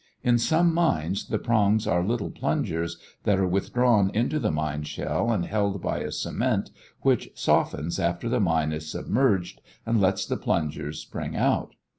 [0.23, 5.31] In some mines the prongs are little plungers that are withdrawn into the mine shell
[5.31, 10.37] and held by a cement which softens after the mine is submerged and lets the
[10.37, 11.75] plungers spring out.